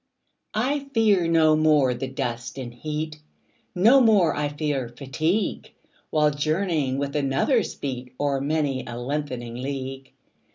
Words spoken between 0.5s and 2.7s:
I fear no more the dust